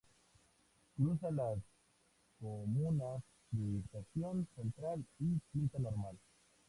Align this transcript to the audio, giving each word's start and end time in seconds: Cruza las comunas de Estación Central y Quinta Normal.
Cruza 0.95 1.29
las 1.29 1.59
comunas 2.39 3.21
de 3.51 3.81
Estación 3.81 4.47
Central 4.55 5.05
y 5.19 5.39
Quinta 5.53 5.77
Normal. 5.77 6.17